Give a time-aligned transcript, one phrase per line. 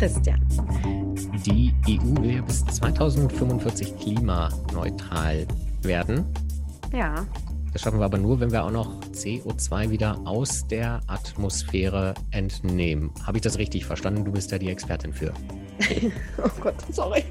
[0.00, 0.40] Christian.
[1.44, 5.46] Die EU will ja bis 2045 klimaneutral
[5.82, 6.24] werden.
[6.90, 7.26] Ja.
[7.74, 13.10] Das schaffen wir aber nur, wenn wir auch noch CO2 wieder aus der Atmosphäre entnehmen.
[13.26, 14.24] Habe ich das richtig verstanden?
[14.24, 15.34] Du bist da die Expertin für.
[16.38, 17.22] oh Gott, sorry.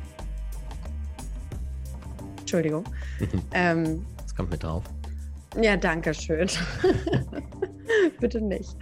[2.41, 2.83] Entschuldigung.
[3.51, 4.83] ähm, das kommt mit drauf.
[5.59, 6.47] Ja, danke schön.
[8.19, 8.75] Bitte nicht.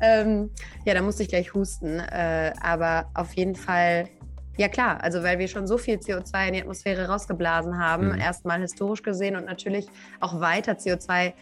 [0.00, 0.50] Ähm,
[0.84, 2.00] ja, da musste ich gleich husten.
[2.00, 4.08] Äh, aber auf jeden Fall,
[4.56, 8.20] ja klar, also weil wir schon so viel CO2 in die Atmosphäre rausgeblasen haben, mhm.
[8.20, 9.86] erstmal historisch gesehen und natürlich
[10.20, 11.32] auch weiter CO2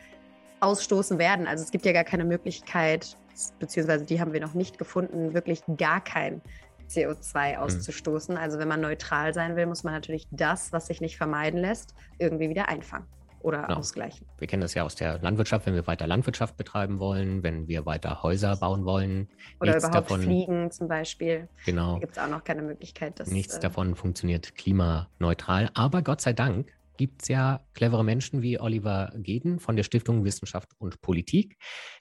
[0.61, 1.47] ausstoßen werden.
[1.47, 3.16] Also es gibt ja gar keine Möglichkeit,
[3.59, 6.41] beziehungsweise die haben wir noch nicht gefunden, wirklich gar kein
[6.88, 7.59] CO2 mhm.
[7.59, 8.37] auszustoßen.
[8.37, 11.95] Also wenn man neutral sein will, muss man natürlich das, was sich nicht vermeiden lässt,
[12.19, 13.07] irgendwie wieder einfangen
[13.46, 13.78] oder genau.
[13.78, 14.27] ausgleichen.
[14.38, 17.87] Wir kennen das ja aus der Landwirtschaft, wenn wir weiter Landwirtschaft betreiben wollen, wenn wir
[17.87, 19.29] weiter Häuser bauen wollen.
[19.60, 21.48] Oder überhaupt davon, fliegen zum Beispiel.
[21.65, 21.95] Genau.
[21.95, 23.21] Da gibt es auch noch keine Möglichkeit.
[23.21, 25.71] Dass, nichts äh, davon funktioniert klimaneutral.
[25.74, 30.24] Aber Gott sei Dank gibt es ja clevere Menschen wie Oliver Geden von der Stiftung
[30.24, 31.56] Wissenschaft und Politik.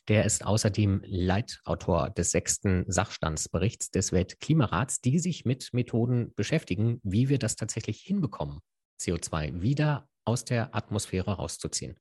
[0.08, 7.30] Der ist außerdem Leitautor des sechsten Sachstandsberichts des Weltklimarats, die sich mit Methoden beschäftigen, wie
[7.30, 8.62] wir das tatsächlich hinbekommen,
[9.00, 11.96] CO2 wieder aus der Atmosphäre rauszuziehen.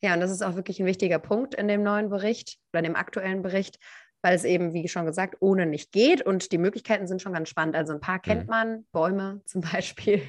[0.00, 2.84] Ja, und das ist auch wirklich ein wichtiger Punkt in dem neuen Bericht oder in
[2.84, 3.78] dem aktuellen Bericht,
[4.22, 6.22] weil es eben, wie schon gesagt, ohne nicht geht.
[6.22, 7.76] Und die Möglichkeiten sind schon ganz spannend.
[7.76, 8.50] Also ein paar kennt mhm.
[8.50, 10.22] man, Bäume zum Beispiel.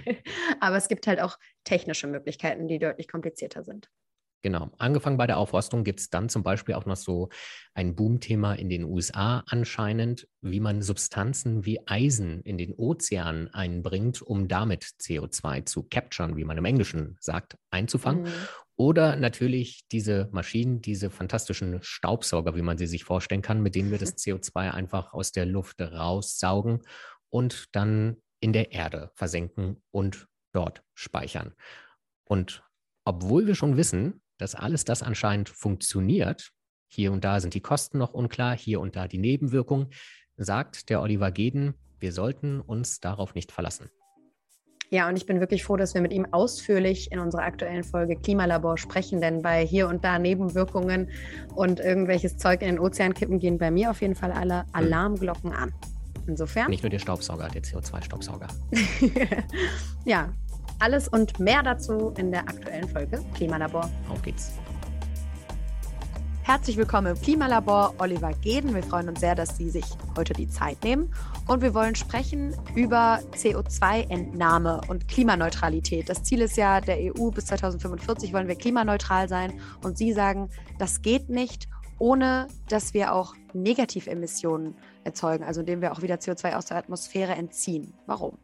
[0.59, 3.89] Aber es gibt halt auch technische Möglichkeiten, die deutlich komplizierter sind.
[4.41, 4.71] Genau.
[4.77, 7.29] Angefangen bei der Aufforstung gibt es dann zum Beispiel auch noch so
[7.73, 14.21] ein Boomthema in den USA anscheinend, wie man Substanzen wie Eisen in den Ozean einbringt,
[14.21, 18.23] um damit CO2 zu capturen, wie man im Englischen sagt, einzufangen.
[18.23, 18.33] Mhm.
[18.77, 23.91] Oder natürlich diese Maschinen, diese fantastischen Staubsauger, wie man sie sich vorstellen kann, mit denen
[23.91, 26.79] wir das CO2 einfach aus der Luft raussaugen
[27.27, 31.53] und dann in der Erde versenken und dort speichern.
[32.23, 32.63] Und
[33.03, 36.51] obwohl wir schon wissen, dass alles das anscheinend funktioniert,
[36.87, 39.89] hier und da sind die Kosten noch unklar, hier und da die Nebenwirkungen,
[40.37, 43.91] sagt der Oliver Geden, wir sollten uns darauf nicht verlassen.
[44.91, 48.15] Ja, und ich bin wirklich froh, dass wir mit ihm ausführlich in unserer aktuellen Folge
[48.15, 51.11] Klimalabor sprechen, denn bei hier und da Nebenwirkungen
[51.53, 54.69] und irgendwelches Zeug in den Ozean kippen gehen bei mir auf jeden Fall alle hm.
[54.73, 55.71] Alarmglocken an.
[56.25, 56.69] Insofern.
[56.69, 58.47] Nicht nur der Staubsauger, der CO2-Staubsauger.
[60.05, 60.31] ja,
[60.79, 63.89] alles und mehr dazu in der aktuellen Folge Klimalabor.
[64.09, 64.53] Auf geht's.
[66.43, 68.73] Herzlich willkommen im Klimalabor, Oliver Geden.
[68.73, 69.85] Wir freuen uns sehr, dass Sie sich
[70.17, 71.13] heute die Zeit nehmen.
[71.47, 76.09] Und wir wollen sprechen über CO2-Entnahme und Klimaneutralität.
[76.09, 79.59] Das Ziel ist ja der EU, bis 2045 wollen wir klimaneutral sein.
[79.83, 81.67] Und Sie sagen, das geht nicht,
[81.99, 87.33] ohne dass wir auch Negativemissionen erzeugen, also indem wir auch wieder CO2 aus der Atmosphäre
[87.33, 87.93] entziehen.
[88.07, 88.39] Warum?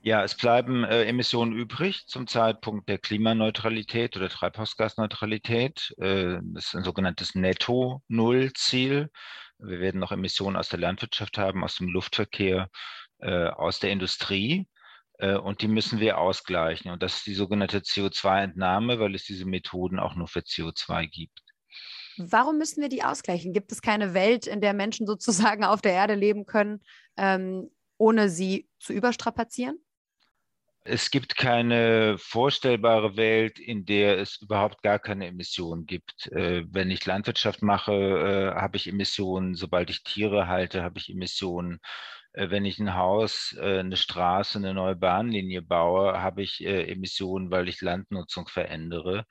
[0.00, 5.94] Ja, es bleiben äh, Emissionen übrig zum Zeitpunkt der Klimaneutralität oder Treibhausgasneutralität.
[5.98, 9.10] Äh, das ist ein sogenanntes Netto-Null-Ziel.
[9.58, 12.70] Wir werden noch Emissionen aus der Landwirtschaft haben, aus dem Luftverkehr,
[13.18, 14.68] äh, aus der Industrie.
[15.18, 16.92] Äh, und die müssen wir ausgleichen.
[16.92, 21.42] Und das ist die sogenannte CO2-Entnahme, weil es diese Methoden auch nur für CO2 gibt.
[22.18, 23.52] Warum müssen wir die ausgleichen?
[23.52, 26.82] Gibt es keine Welt, in der Menschen sozusagen auf der Erde leben können,
[27.16, 29.78] ähm, ohne sie zu überstrapazieren?
[30.90, 36.32] Es gibt keine vorstellbare Welt, in der es überhaupt gar keine Emissionen gibt.
[36.32, 37.92] Äh, wenn ich Landwirtschaft mache,
[38.56, 39.54] äh, habe ich Emissionen.
[39.54, 41.78] Sobald ich Tiere halte, habe ich Emissionen.
[42.32, 46.90] Äh, wenn ich ein Haus, äh, eine Straße, eine neue Bahnlinie baue, habe ich äh,
[46.92, 49.24] Emissionen, weil ich Landnutzung verändere.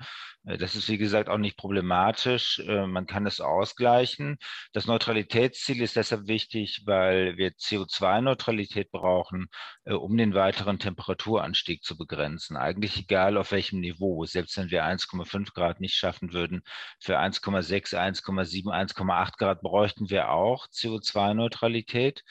[0.43, 2.61] Das ist, wie gesagt, auch nicht problematisch.
[2.65, 4.37] Man kann es ausgleichen.
[4.71, 9.47] Das Neutralitätsziel ist deshalb wichtig, weil wir CO2-Neutralität brauchen,
[9.83, 12.55] um den weiteren Temperaturanstieg zu begrenzen.
[12.55, 14.23] Eigentlich egal auf welchem Niveau.
[14.23, 16.61] Selbst wenn wir 1,5 Grad nicht schaffen würden,
[17.01, 22.23] für 1,6, 1,7, 1,8 Grad bräuchten wir auch CO2-Neutralität.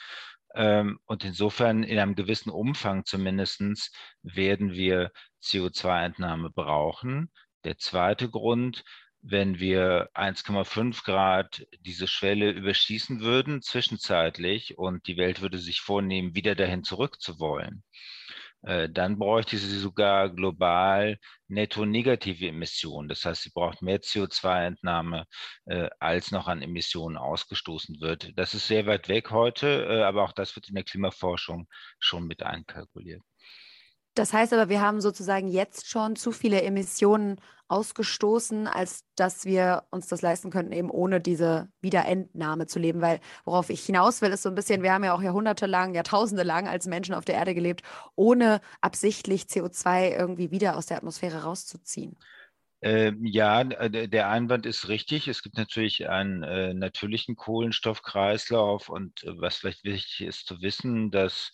[0.57, 3.91] Ähm, und insofern in einem gewissen Umfang zumindestens
[4.23, 5.11] werden wir
[5.43, 7.31] CO2-Entnahme brauchen.
[7.63, 8.83] Der zweite Grund,
[9.21, 16.33] wenn wir 1,5 Grad diese Schwelle überschießen würden zwischenzeitlich und die Welt würde sich vornehmen,
[16.33, 17.83] wieder dahin zurückzuwollen,
[18.61, 21.17] dann bräuchte sie sogar global
[21.47, 23.09] netto negative Emissionen.
[23.09, 25.25] Das heißt, sie braucht mehr CO2-Entnahme,
[25.65, 28.37] äh, als noch an Emissionen ausgestoßen wird.
[28.37, 31.67] Das ist sehr weit weg heute, äh, aber auch das wird in der Klimaforschung
[31.99, 33.21] schon mit einkalkuliert.
[34.13, 39.83] Das heißt aber, wir haben sozusagen jetzt schon zu viele Emissionen ausgestoßen, als dass wir
[39.91, 43.01] uns das leisten könnten, eben ohne diese Wiederentnahme zu leben.
[43.01, 46.43] Weil worauf ich hinaus will, ist so ein bisschen, wir haben ja auch jahrhundertelang, Jahrtausende
[46.43, 47.81] lang als Menschen auf der Erde gelebt,
[48.15, 52.17] ohne absichtlich CO2 irgendwie wieder aus der Atmosphäre rauszuziehen.
[52.81, 55.27] Ähm, ja, äh, der Einwand ist richtig.
[55.27, 61.09] Es gibt natürlich einen äh, natürlichen Kohlenstoffkreislauf und äh, was vielleicht wichtig ist zu wissen,
[61.09, 61.53] dass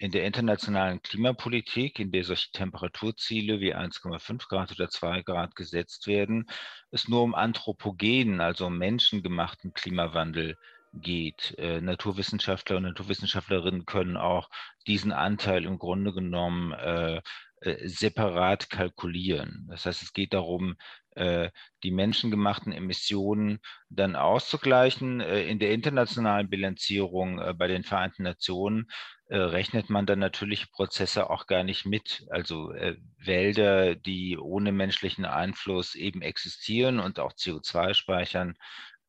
[0.00, 6.06] in der internationalen Klimapolitik, in der solche Temperaturziele wie 1,5 Grad oder 2 Grad gesetzt
[6.06, 6.46] werden,
[6.90, 10.56] es nur um anthropogenen, also um menschengemachten Klimawandel
[10.94, 11.54] geht.
[11.58, 14.48] Äh, Naturwissenschaftler und Naturwissenschaftlerinnen können auch
[14.86, 17.20] diesen Anteil im Grunde genommen äh,
[17.60, 19.66] äh, separat kalkulieren.
[19.68, 20.76] Das heißt, es geht darum,
[21.10, 21.50] äh,
[21.82, 23.58] die menschengemachten Emissionen
[23.90, 25.20] dann auszugleichen.
[25.20, 28.90] Äh, in der internationalen Bilanzierung bei den Vereinten Nationen
[29.30, 32.26] rechnet man dann natürliche Prozesse auch gar nicht mit.
[32.30, 32.72] Also
[33.18, 38.56] Wälder, die ohne menschlichen Einfluss eben existieren und auch CO2 speichern,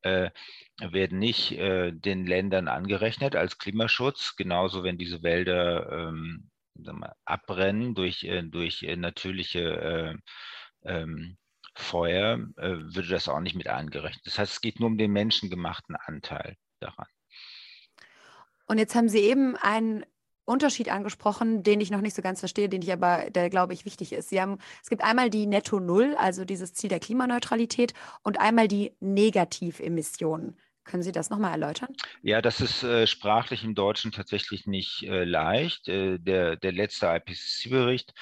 [0.02, 4.36] werden nicht den Ländern angerechnet als Klimaschutz.
[4.36, 10.20] Genauso, wenn diese Wälder ähm, mal, abbrennen durch, äh, durch äh, natürliche
[10.84, 11.36] äh, ähm,
[11.74, 14.26] Feuer, äh, würde das auch nicht mit angerechnet.
[14.26, 17.06] Das heißt, es geht nur um den menschengemachten Anteil daran.
[18.66, 20.04] Und jetzt haben Sie eben einen
[20.44, 23.84] Unterschied angesprochen, den ich noch nicht so ganz verstehe, den ich aber, der glaube ich
[23.84, 24.28] wichtig ist.
[24.28, 28.68] Sie haben, es gibt einmal die Netto Null, also dieses Ziel der Klimaneutralität, und einmal
[28.68, 30.56] die Negativemissionen.
[30.84, 31.90] Können Sie das nochmal erläutern?
[32.22, 35.88] Ja, das ist äh, sprachlich im Deutschen tatsächlich nicht äh, leicht.
[35.88, 38.12] Äh, der, der letzte IPCC-Bericht,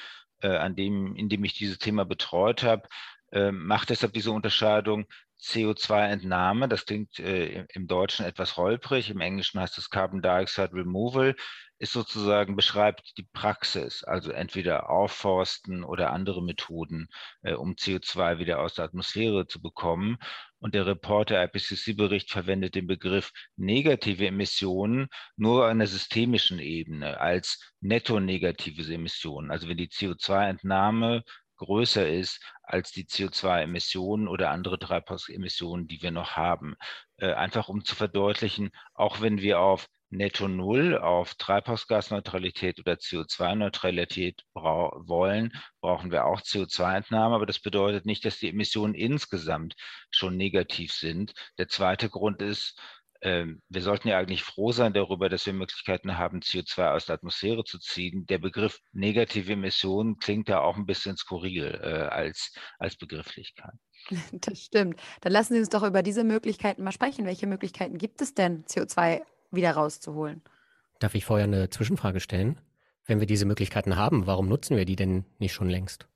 [0.42, 2.86] äh, an dem, in dem ich dieses Thema betreut habe,
[3.32, 5.06] äh, macht deshalb diese Unterscheidung
[5.40, 6.68] CO2-Entnahme.
[6.68, 9.08] Das klingt äh, im Deutschen etwas holprig.
[9.08, 11.34] Im Englischen heißt es Carbon Dioxide Removal
[11.80, 17.08] ist sozusagen, beschreibt die Praxis, also entweder aufforsten oder andere Methoden,
[17.42, 20.18] äh, um CO2 wieder aus der Atmosphäre zu bekommen.
[20.58, 27.72] Und der Reporter IPCC-Bericht verwendet den Begriff negative Emissionen nur an der systemischen Ebene als
[27.80, 29.50] netto-negative Emissionen.
[29.50, 31.24] Also wenn die CO2-Entnahme
[31.56, 36.74] größer ist als die CO2-Emissionen oder andere Treibhausemissionen, die wir noch haben.
[37.16, 44.42] Äh, einfach um zu verdeutlichen, auch wenn wir auf Netto Null auf Treibhausgasneutralität oder CO2-Neutralität
[44.52, 47.34] brau wollen, brauchen wir auch CO2-Entnahme.
[47.34, 49.74] Aber das bedeutet nicht, dass die Emissionen insgesamt
[50.10, 51.32] schon negativ sind.
[51.58, 52.78] Der zweite Grund ist,
[53.20, 57.14] äh, wir sollten ja eigentlich froh sein darüber, dass wir Möglichkeiten haben, CO2 aus der
[57.14, 58.26] Atmosphäre zu ziehen.
[58.26, 63.74] Der Begriff negative Emissionen klingt da auch ein bisschen skurril äh, als, als Begrifflichkeit.
[64.32, 64.98] Das stimmt.
[65.20, 67.26] Dann lassen Sie uns doch über diese Möglichkeiten mal sprechen.
[67.26, 70.42] Welche Möglichkeiten gibt es denn, CO2 wieder rauszuholen.
[70.98, 72.60] Darf ich vorher eine Zwischenfrage stellen?
[73.06, 76.06] Wenn wir diese Möglichkeiten haben, warum nutzen wir die denn nicht schon längst?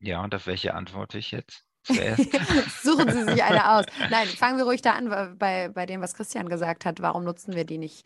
[0.00, 1.64] Ja, und auf welche antworte ich jetzt?
[1.88, 3.86] Suchen Sie sich eine aus.
[4.10, 7.00] Nein, fangen wir ruhig da an, bei, bei dem, was Christian gesagt hat.
[7.00, 8.04] Warum nutzen wir die nicht?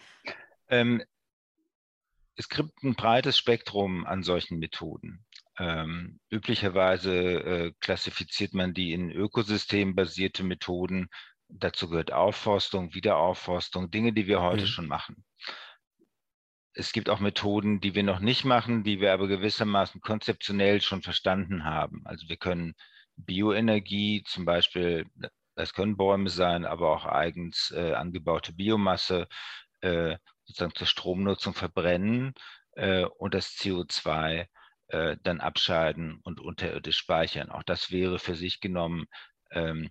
[0.69, 1.03] Ähm,
[2.37, 5.25] es gibt ein breites Spektrum an solchen Methoden.
[5.59, 11.09] Ähm, üblicherweise äh, klassifiziert man die in ökosystembasierte Methoden,
[11.55, 14.67] Dazu gehört Aufforstung, Wiederaufforstung, Dinge, die wir heute mhm.
[14.67, 15.25] schon machen.
[16.75, 21.03] Es gibt auch Methoden, die wir noch nicht machen, die wir aber gewissermaßen konzeptionell schon
[21.03, 22.03] verstanden haben.
[22.07, 22.75] Also wir können
[23.17, 25.07] Bioenergie, zum Beispiel,
[25.55, 29.29] das können Bäume sein, aber auch eigens äh, angebaute Biomasse,
[29.83, 32.33] äh, sozusagen zur Stromnutzung verbrennen
[32.73, 34.47] äh, und das CO2
[34.89, 37.51] äh, dann abscheiden und unterirdisch speichern.
[37.51, 39.07] Auch das wäre für sich genommen
[39.51, 39.91] ähm,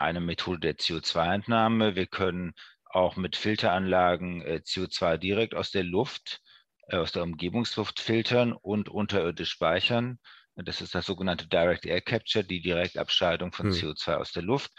[0.00, 1.94] eine Methode der CO2-Entnahme.
[1.94, 2.54] Wir können
[2.84, 6.40] auch mit Filteranlagen äh, CO2 direkt aus der Luft,
[6.88, 10.18] äh, aus der Umgebungsluft filtern und unterirdisch speichern.
[10.56, 13.72] Das ist das sogenannte Direct Air Capture, die Direktabscheidung von hm.
[13.72, 14.72] CO2 aus der Luft.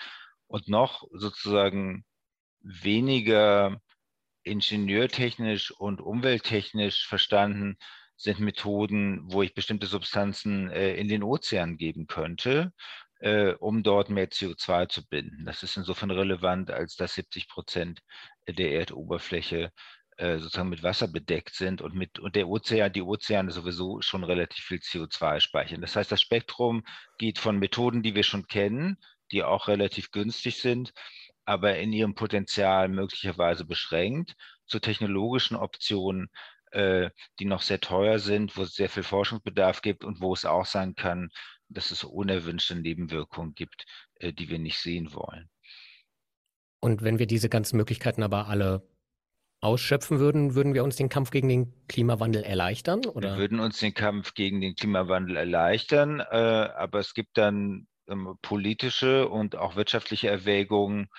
[0.48, 2.04] Und noch sozusagen
[2.60, 3.80] weniger
[4.44, 7.78] ingenieurtechnisch und umwelttechnisch verstanden
[8.18, 12.74] sind Methoden, wo ich bestimmte Substanzen äh, in den Ozean geben könnte
[13.22, 15.46] äh, um dort mehr CO2 zu binden.
[15.46, 18.02] Das ist insofern relevant, als dass 70 Prozent
[18.48, 19.72] der Erdoberfläche
[20.18, 24.24] äh, sozusagen mit Wasser bedeckt sind und mit und der Ozean, die Ozeane sowieso schon
[24.24, 25.82] relativ viel CO2 speichern.
[25.82, 26.84] Das heißt, das Spektrum
[27.18, 28.98] geht von Methoden, die wir schon kennen,
[29.32, 30.92] die auch relativ günstig sind,
[31.46, 34.36] aber in ihrem Potenzial möglicherweise beschränkt,
[34.66, 36.30] zu technologischen Optionen,
[36.72, 37.10] äh,
[37.40, 40.66] die noch sehr teuer sind, wo es sehr viel Forschungsbedarf gibt und wo es auch
[40.66, 41.30] sein kann,
[41.74, 43.86] dass es unerwünschte Nebenwirkungen gibt,
[44.16, 45.50] äh, die wir nicht sehen wollen.
[46.80, 48.88] Und wenn wir diese ganzen Möglichkeiten aber alle
[49.62, 53.06] ausschöpfen würden, würden wir uns den Kampf gegen den Klimawandel erleichtern?
[53.06, 53.34] Oder?
[53.34, 58.38] Wir würden uns den Kampf gegen den Klimawandel erleichtern, äh, aber es gibt dann ähm,
[58.42, 61.10] politische und auch wirtschaftliche Erwägungen,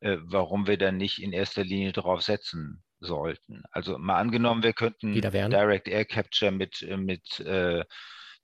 [0.00, 3.62] äh, warum wir dann nicht in erster Linie darauf setzen sollten.
[3.70, 7.84] Also mal angenommen, wir könnten Direct Air Capture mit, äh, mit äh,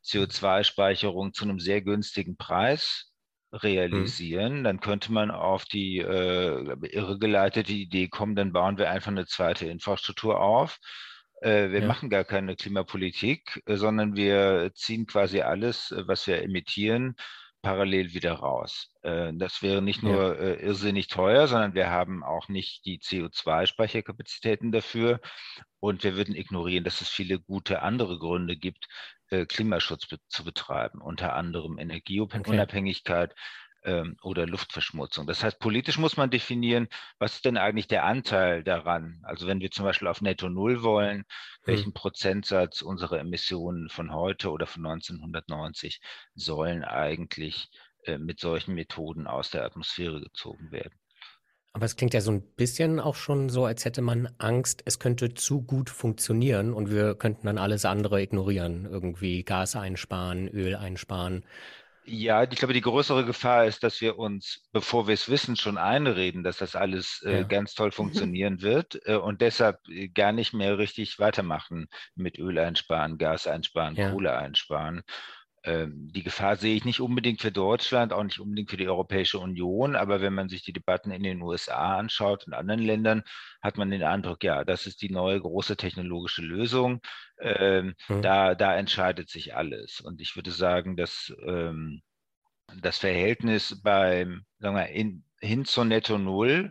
[0.06, 3.12] CO2-Speicherung zu einem sehr günstigen Preis
[3.52, 3.58] Mhm.
[3.58, 4.64] realisieren, mhm.
[4.64, 9.66] dann könnte man auf die äh, irregeleitete Idee kommen, dann bauen wir einfach eine zweite
[9.66, 10.78] Infrastruktur auf.
[11.42, 11.86] Äh, wir ja.
[11.86, 17.14] machen gar keine Klimapolitik, äh, sondern wir ziehen quasi alles, äh, was wir emittieren,
[17.62, 18.92] parallel wieder raus.
[19.02, 20.40] Äh, das wäre nicht nur ja.
[20.40, 25.20] Äh, irrsinnig teuer, sondern wir haben auch nicht die CO2-Speicherkapazitäten dafür.
[25.80, 28.88] Und wir würden ignorieren, dass es viele gute andere Gründe gibt,
[29.30, 33.32] äh, Klimaschutz zu betreiben, unter anderem Energieunabhängigkeit
[33.82, 34.00] okay.
[34.00, 35.26] ähm, oder Luftverschmutzung.
[35.26, 39.20] Das heißt, politisch muss man definieren, was ist denn eigentlich der Anteil daran?
[39.24, 41.24] Also wenn wir zum Beispiel auf Netto Null wollen, hm.
[41.64, 46.00] welchen Prozentsatz unserer Emissionen von heute oder von 1990
[46.34, 47.68] sollen eigentlich
[48.04, 50.98] äh, mit solchen Methoden aus der Atmosphäre gezogen werden?
[51.76, 54.98] Aber es klingt ja so ein bisschen auch schon so, als hätte man Angst, es
[54.98, 58.88] könnte zu gut funktionieren und wir könnten dann alles andere ignorieren.
[58.90, 61.44] Irgendwie Gas einsparen, Öl einsparen.
[62.06, 65.76] Ja, ich glaube, die größere Gefahr ist, dass wir uns, bevor wir es wissen, schon
[65.76, 67.42] einreden, dass das alles äh, ja.
[67.42, 72.58] ganz toll funktionieren wird äh, und deshalb äh, gar nicht mehr richtig weitermachen mit Öl
[72.58, 74.12] einsparen, Gas einsparen, ja.
[74.12, 75.02] Kohle einsparen.
[75.66, 79.40] Ähm, die Gefahr sehe ich nicht unbedingt für Deutschland, auch nicht unbedingt für die Europäische
[79.40, 83.24] Union, aber wenn man sich die Debatten in den USA anschaut und anderen Ländern,
[83.60, 87.00] hat man den Eindruck, ja, das ist die neue große technologische Lösung.
[87.40, 88.22] Ähm, mhm.
[88.22, 90.00] da, da entscheidet sich alles.
[90.00, 92.00] Und ich würde sagen, dass ähm,
[92.80, 96.70] das Verhältnis beim, sagen wir, in, hin zur Netto Null,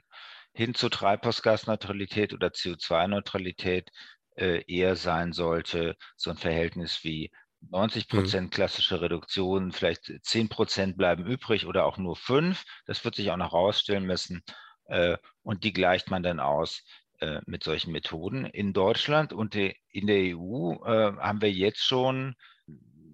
[0.54, 3.90] hin zur Treibhausgasneutralität oder CO2-Neutralität
[4.38, 7.30] äh, eher sein sollte, so ein Verhältnis wie
[7.72, 8.18] 90 mhm.
[8.18, 12.64] Prozent klassische Reduktion, vielleicht 10 Prozent bleiben übrig oder auch nur 5.
[12.86, 14.44] Das wird sich auch noch rausstellen müssen.
[14.88, 16.84] Äh, und die gleicht man dann aus
[17.20, 18.46] äh, mit solchen Methoden.
[18.46, 22.36] In Deutschland und in der EU äh, haben wir jetzt schon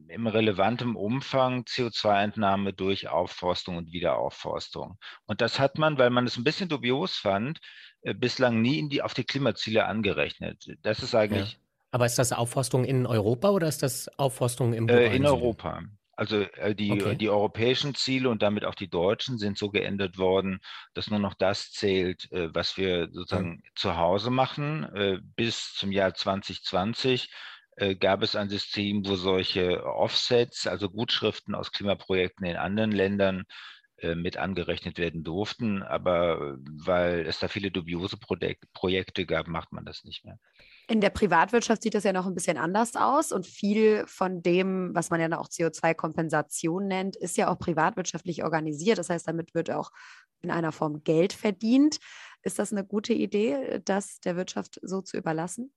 [0.08, 4.98] im relevanten Umfang CO2-Entnahme durch Aufforstung und Wiederaufforstung.
[5.26, 7.60] Und das hat man, weil man es ein bisschen dubios fand,
[8.16, 10.66] bislang nie die, auf die Klimaziele angerechnet.
[10.82, 11.60] Das ist eigentlich ja.
[11.92, 15.84] Aber ist das Aufforstung in Europa oder ist das Aufforstung im äh, In Europa.
[16.16, 17.16] Also äh, die, okay.
[17.16, 20.60] die europäischen Ziele und damit auch die deutschen sind so geändert worden,
[20.94, 23.64] dass nur noch das zählt, äh, was wir sozusagen mhm.
[23.76, 24.84] zu Hause machen.
[24.96, 27.30] Äh, bis zum Jahr 2020
[27.78, 33.44] äh, gab es ein System, wo solche Offsets, also Gutschriften aus Klimaprojekten in anderen Ländern,
[33.98, 35.82] äh, mit angerechnet werden durften.
[35.82, 38.18] Aber weil es da viele dubiose
[38.74, 40.38] Projekte gab, macht man das nicht mehr.
[40.88, 44.94] In der Privatwirtschaft sieht das ja noch ein bisschen anders aus und viel von dem,
[44.94, 48.98] was man ja auch CO2-Kompensation nennt, ist ja auch privatwirtschaftlich organisiert.
[48.98, 49.92] Das heißt, damit wird auch
[50.42, 52.00] in einer Form Geld verdient.
[52.44, 55.72] Ist das eine gute Idee, das der Wirtschaft so zu überlassen?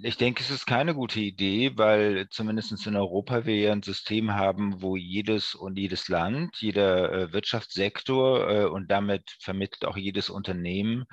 [0.00, 4.32] Ich denke, es ist keine gute Idee, weil zumindest in Europa wir ja ein System
[4.34, 10.30] haben, wo jedes und jedes Land, jeder äh, Wirtschaftssektor äh, und damit vermittelt auch jedes
[10.30, 11.04] Unternehmen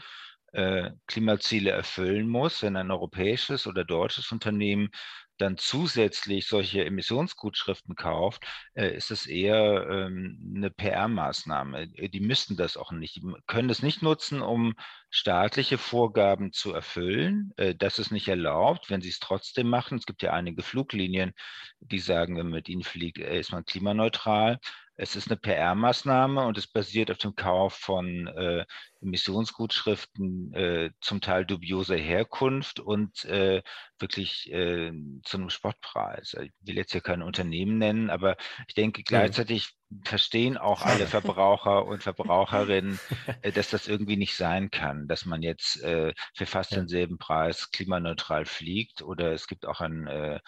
[0.56, 4.90] äh, Klimaziele erfüllen muss, wenn ein europäisches oder deutsches Unternehmen
[5.38, 11.90] dann zusätzlich solche Emissionsgutschriften kauft, äh, ist es eher ähm, eine PR-Maßnahme.
[11.96, 13.18] Äh, die müssten das auch nicht.
[13.18, 14.76] Die können es nicht nutzen, um
[15.10, 17.54] staatliche Vorgaben zu erfüllen.
[17.78, 19.98] Das ist nicht erlaubt, wenn sie es trotzdem machen.
[19.98, 21.32] Es gibt ja einige Fluglinien,
[21.80, 24.60] die sagen, wenn man mit ihnen fliegt, ist man klimaneutral.
[24.98, 28.66] Es ist eine PR-Maßnahme und es basiert auf dem Kauf von äh,
[29.02, 33.62] Emissionsgutschriften äh, zum Teil dubioser Herkunft und äh,
[34.00, 36.36] wirklich äh, zu einem Spottpreis.
[36.42, 38.38] Ich will jetzt hier kein Unternehmen nennen, aber
[38.68, 42.98] ich denke gleichzeitig verstehen auch alle Verbraucher und Verbraucherinnen,
[43.42, 47.70] äh, dass das irgendwie nicht sein kann, dass man jetzt äh, für fast denselben Preis
[47.72, 50.40] klimaneutral fliegt oder es gibt auch ein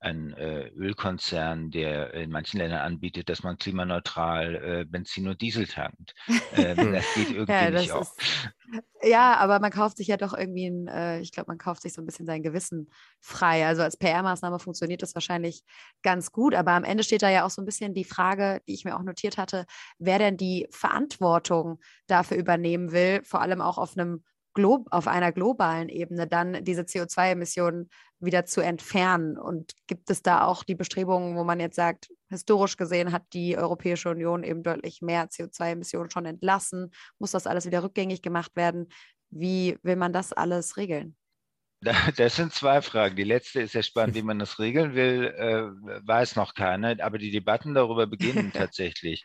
[0.00, 5.66] ein äh, Ölkonzern, der in manchen Ländern anbietet, dass man klimaneutral äh, Benzin und Diesel
[5.66, 6.14] tankt.
[6.54, 8.16] Ähm, das geht irgendwie ja, das nicht auf.
[9.02, 11.92] ja, aber man kauft sich ja doch irgendwie, ein, äh, ich glaube, man kauft sich
[11.92, 12.90] so ein bisschen sein Gewissen
[13.20, 13.66] frei.
[13.66, 15.62] Also als PR-Maßnahme funktioniert das wahrscheinlich
[16.02, 18.74] ganz gut, aber am Ende steht da ja auch so ein bisschen die Frage, die
[18.74, 19.66] ich mir auch notiert hatte,
[19.98, 25.30] wer denn die Verantwortung dafür übernehmen will, vor allem auch auf einem Glo auf einer
[25.30, 27.88] globalen Ebene dann diese CO2-Emissionen
[28.20, 29.38] wieder zu entfernen?
[29.38, 33.56] Und gibt es da auch die Bestrebungen, wo man jetzt sagt, historisch gesehen hat die
[33.56, 36.90] Europäische Union eben deutlich mehr CO2-Emissionen schon entlassen?
[37.18, 38.88] Muss das alles wieder rückgängig gemacht werden?
[39.30, 41.16] Wie will man das alles regeln?
[42.16, 43.16] Das sind zwei Fragen.
[43.16, 45.62] Die letzte ist ja spannend, wie man das regeln will, äh,
[46.06, 46.96] weiß noch keiner.
[47.02, 49.24] Aber die Debatten darüber beginnen tatsächlich.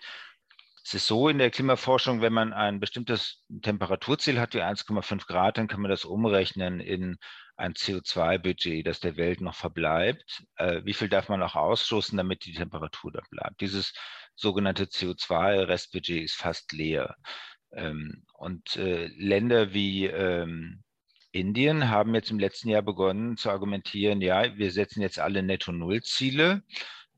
[0.85, 5.57] Es ist so in der Klimaforschung, wenn man ein bestimmtes Temperaturziel hat wie 1,5 Grad,
[5.57, 7.17] dann kann man das umrechnen in
[7.57, 10.43] ein CO2-Budget, das der Welt noch verbleibt.
[10.57, 13.61] Äh, wie viel darf man noch ausstoßen, damit die Temperatur da bleibt?
[13.61, 13.93] Dieses
[14.35, 17.15] sogenannte CO2-Restbudget ist fast leer.
[17.71, 20.83] Ähm, und äh, Länder wie ähm,
[21.31, 26.63] Indien haben jetzt im letzten Jahr begonnen zu argumentieren, ja, wir setzen jetzt alle Netto-Null-Ziele.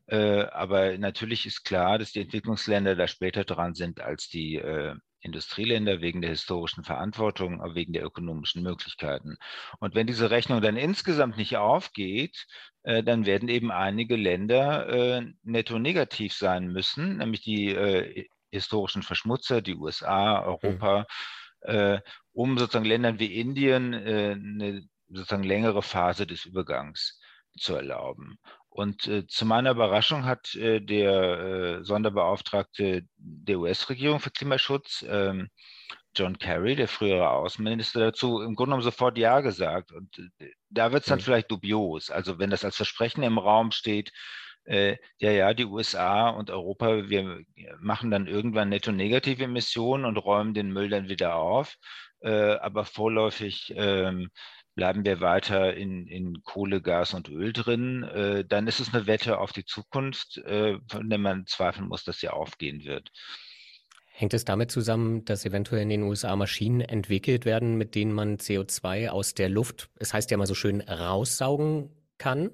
[0.07, 4.95] Äh, aber natürlich ist klar, dass die Entwicklungsländer da später dran sind als die äh,
[5.19, 9.37] Industrieländer wegen der historischen Verantwortung, aber wegen der ökonomischen Möglichkeiten.
[9.79, 12.45] Und wenn diese Rechnung dann insgesamt nicht aufgeht,
[12.83, 19.03] äh, dann werden eben einige Länder äh, netto negativ sein müssen, nämlich die äh, historischen
[19.03, 21.05] Verschmutzer, die USA, Europa,
[21.67, 21.99] mhm.
[22.31, 27.19] um sozusagen Ländern wie Indien eine sozusagen längere Phase des Übergangs
[27.57, 28.39] zu erlauben.
[28.77, 35.49] Und äh, zu meiner Überraschung hat äh, der äh, Sonderbeauftragte der US-Regierung für Klimaschutz, ähm,
[36.15, 39.91] John Kerry, der frühere Außenminister, dazu im Grunde genommen sofort Ja gesagt.
[39.91, 41.23] Und äh, da wird es dann mhm.
[41.23, 42.11] vielleicht dubios.
[42.11, 44.11] Also wenn das als Versprechen im Raum steht,
[44.65, 47.39] äh, ja, ja, die USA und Europa, wir
[47.79, 51.77] machen dann irgendwann netto-negative Emissionen und räumen den Müll dann wieder auf.
[52.19, 54.29] Äh, aber vorläufig ähm,
[54.77, 59.07] bleiben wir weiter in, in Kohle, Gas und Öl drin, äh, dann ist es eine
[59.07, 63.11] Wette auf die Zukunft, äh, von der man zweifeln muss, dass sie aufgehen wird.
[64.13, 68.37] Hängt es damit zusammen, dass eventuell in den USA Maschinen entwickelt werden, mit denen man
[68.37, 72.51] CO2 aus der Luft, es heißt ja mal so schön, raussaugen kann?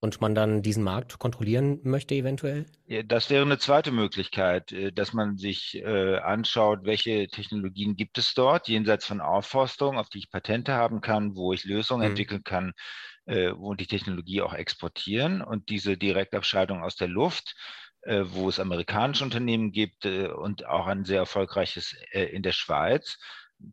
[0.00, 2.66] Und man dann diesen Markt kontrollieren möchte eventuell?
[3.06, 8.34] Das wäre eine zweite Möglichkeit, äh, dass man sich äh, anschaut, welche Technologien gibt es
[8.34, 12.10] dort, jenseits von Aufforstung, auf die ich Patente haben kann, wo ich Lösungen mhm.
[12.10, 12.72] entwickeln kann,
[13.26, 17.54] äh, wo die Technologie auch exportieren und diese Direktabscheidung aus der Luft
[18.30, 23.18] wo es amerikanische Unternehmen gibt und auch ein sehr erfolgreiches in der Schweiz.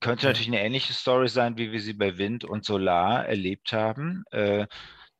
[0.02, 4.26] Könnte natürlich eine ähnliche Story sein, wie wir sie bei Wind und Solar erlebt haben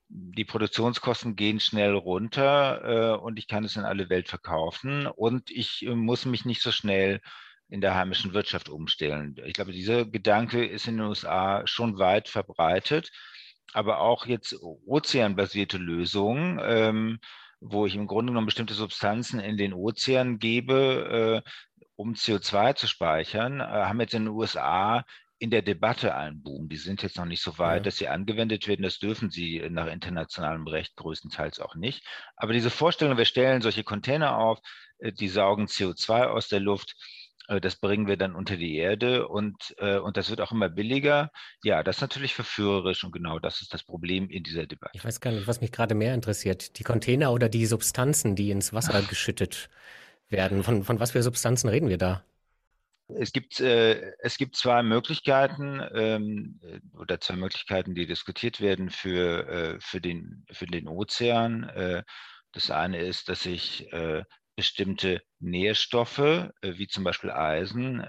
[0.08, 5.50] die Produktionskosten gehen schnell runter äh, und ich kann es in alle Welt verkaufen und
[5.52, 7.22] ich äh, muss mich nicht so schnell
[7.68, 9.36] in der heimischen Wirtschaft umstellen.
[9.46, 13.12] Ich glaube, dieser Gedanke ist in den USA schon weit verbreitet,
[13.74, 17.20] aber auch jetzt ozeanbasierte Lösungen, ähm,
[17.60, 21.50] wo ich im Grunde genommen bestimmte Substanzen in den Ozean gebe, äh,
[21.96, 25.04] um CO2 zu speichern, äh, haben jetzt in den USA
[25.38, 26.70] in der Debatte einen Boom.
[26.70, 27.84] Die sind jetzt noch nicht so weit, ja.
[27.84, 28.84] dass sie angewendet werden.
[28.84, 32.06] Das dürfen sie nach internationalem Recht größtenteils auch nicht.
[32.36, 34.60] Aber diese Vorstellung, wir stellen solche Container auf,
[35.00, 36.96] äh, die saugen CO2 aus der Luft,
[37.48, 40.70] äh, das bringen wir dann unter die Erde und, äh, und das wird auch immer
[40.70, 41.32] billiger.
[41.64, 44.92] Ja, das ist natürlich verführerisch und genau das ist das Problem in dieser Debatte.
[44.96, 46.80] Ich weiß gar nicht, was mich gerade mehr interessiert.
[46.80, 49.70] Die Container oder die Substanzen, die ins Wasser geschüttet
[50.30, 50.64] werden.
[50.64, 52.24] Von, von was für Substanzen reden wir da?
[53.08, 58.90] Es gibt, äh, es gibt zwei Möglichkeiten ähm, äh, oder zwei Möglichkeiten, die diskutiert werden
[58.90, 61.64] für, äh, für, den, für den Ozean.
[61.70, 62.04] Äh,
[62.52, 64.24] das eine ist, dass ich äh,
[64.56, 68.04] bestimmte Nährstoffe, äh, wie zum Beispiel Eisen,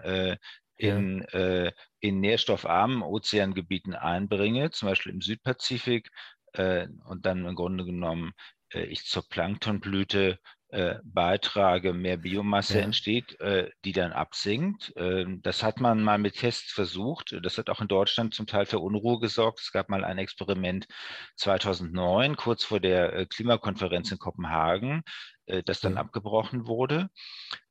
[0.79, 1.71] in, ja.
[2.01, 6.11] in nährstoffarmen Ozeangebieten einbringe, zum Beispiel im Südpazifik,
[6.53, 8.33] und dann im Grunde genommen
[8.73, 10.39] ich zur Planktonblüte
[10.77, 12.85] äh, beitrage, mehr Biomasse ja.
[12.85, 14.93] entsteht, äh, die dann absinkt.
[14.97, 17.35] Ähm, das hat man mal mit Tests versucht.
[17.43, 19.61] Das hat auch in Deutschland zum Teil für Unruhe gesorgt.
[19.61, 20.87] Es gab mal ein Experiment
[21.37, 25.03] 2009, kurz vor der äh, Klimakonferenz in Kopenhagen,
[25.65, 25.99] das dann mhm.
[25.99, 27.09] abgebrochen wurde.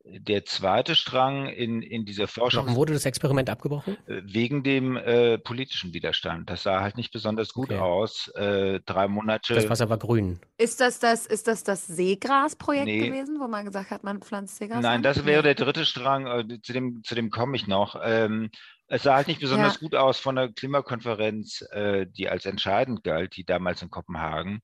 [0.08, 2.66] Der zweite Strang in, in dieser Forschung.
[2.66, 3.98] Warum wurde das Experiment abgebrochen?
[4.08, 6.48] Äh, wegen dem äh, politischen Widerstand.
[6.48, 7.80] Das sah halt nicht besonders gut okay.
[7.80, 8.28] aus.
[8.36, 9.56] Äh, drei Monate.
[9.56, 10.40] Das Wasser war grün.
[10.60, 13.10] Ist das das, ist das, das Seegras-Projekt nee.
[13.10, 14.84] gewesen, wo man gesagt hat, man pflanzt Seegras?
[14.84, 15.04] Nein, an?
[15.04, 16.28] das wäre der dritte Strang.
[16.28, 18.00] Äh, zu dem, zu dem komme ich noch.
[18.04, 18.52] Ähm,
[18.88, 19.80] es sah halt nicht besonders ja.
[19.80, 24.62] gut aus von der Klimakonferenz, äh, die als entscheidend galt, die damals in Kopenhagen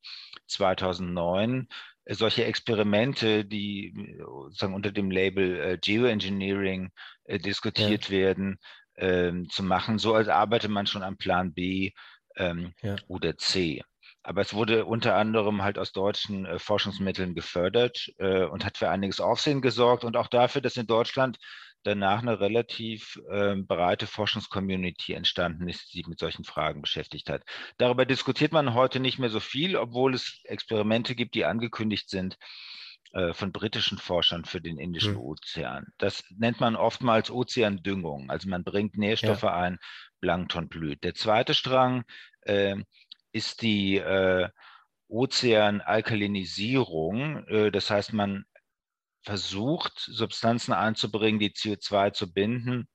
[0.48, 1.68] 2009
[2.08, 6.92] solche Experimente, die sozusagen unter dem Label äh, Geoengineering
[7.26, 8.10] äh, diskutiert ja.
[8.10, 8.60] werden,
[8.96, 11.92] ähm, zu machen, so als arbeite man schon am Plan B
[12.36, 12.96] ähm, ja.
[13.08, 13.82] oder C.
[14.24, 18.90] Aber es wurde unter anderem halt aus deutschen äh, Forschungsmitteln gefördert äh, und hat für
[18.90, 21.38] einiges Aufsehen gesorgt und auch dafür, dass in Deutschland
[21.84, 27.44] danach eine relativ äh, breite Forschungscommunity entstanden ist, die sich mit solchen Fragen beschäftigt hat.
[27.78, 32.38] Darüber diskutiert man heute nicht mehr so viel, obwohl es Experimente gibt, die angekündigt sind,
[33.14, 35.22] äh, von britischen Forschern für den Indischen hm.
[35.22, 35.88] Ozean.
[35.98, 38.30] Das nennt man oftmals Ozeandüngung.
[38.30, 39.54] Also man bringt Nährstoffe ja.
[39.54, 39.80] ein,
[40.22, 41.04] Plankton blüht.
[41.04, 42.06] Der zweite Strang
[42.42, 42.78] äh,
[43.34, 44.48] ist die äh,
[45.10, 47.46] Ozeanalkalinisierung.
[47.48, 48.46] Äh, das heißt, man
[49.24, 52.88] versucht, Substanzen einzubringen, die CO2 zu binden,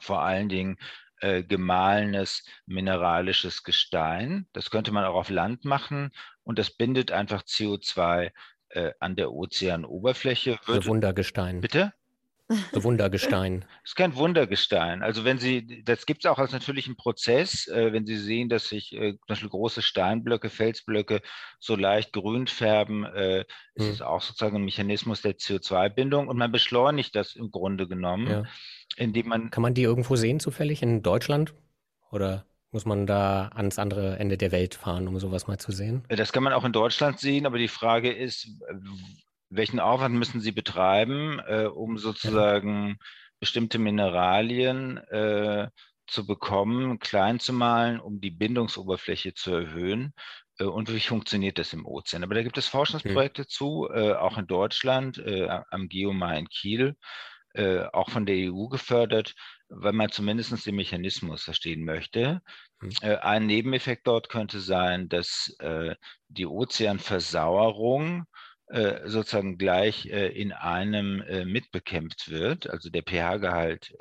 [0.00, 0.78] vor allen Dingen
[1.20, 4.48] äh, gemahlenes mineralisches Gestein.
[4.52, 6.10] Das könnte man auch auf Land machen
[6.42, 8.32] und das bindet einfach CO2
[8.70, 10.58] äh, an der Ozeanoberfläche.
[10.66, 11.60] Würde, Wundergestein.
[11.60, 11.92] Bitte?
[12.72, 13.60] So Wundergestein.
[13.60, 15.02] Das ist kein Wundergestein.
[15.02, 18.68] Also wenn Sie, das gibt es auch als natürlichen Prozess, äh, wenn Sie sehen, dass
[18.68, 21.22] sich äh, zum Beispiel große Steinblöcke, Felsblöcke
[21.58, 23.92] so leicht grün färben, äh, ist hm.
[23.92, 28.42] es auch sozusagen ein Mechanismus der CO2-Bindung und man beschleunigt das im Grunde genommen, ja.
[28.96, 29.50] indem man.
[29.50, 31.54] Kann man die irgendwo sehen zufällig in Deutschland?
[32.10, 32.44] Oder?
[32.70, 36.02] Muss man da ans andere Ende der Welt fahren, um sowas mal zu sehen?
[36.08, 38.48] Das kann man auch in Deutschland sehen, aber die Frage ist,
[39.56, 42.98] welchen Aufwand müssen Sie betreiben, äh, um sozusagen
[43.40, 45.68] bestimmte Mineralien äh,
[46.06, 50.14] zu bekommen, klein zu malen, um die Bindungsoberfläche zu erhöhen?
[50.58, 52.24] Äh, und wie funktioniert das im Ozean?
[52.24, 53.48] Aber da gibt es Forschungsprojekte hm.
[53.48, 56.96] zu, äh, auch in Deutschland, äh, am Geomar in Kiel,
[57.92, 59.36] auch von der EU gefördert,
[59.68, 62.42] weil man zumindest den Mechanismus verstehen möchte.
[62.80, 62.90] Hm.
[63.20, 65.56] ein Nebeneffekt dort könnte sein, dass
[66.26, 68.24] die Ozeanversauerung
[69.04, 72.68] sozusagen gleich äh, in einem äh, mitbekämpft wird.
[72.68, 73.94] Also der pH-Gehalt